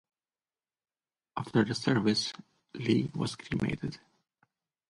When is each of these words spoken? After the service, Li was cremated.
After 1.37 1.63
the 1.63 1.75
service, 1.75 2.33
Li 2.73 3.11
was 3.13 3.35
cremated. 3.35 3.99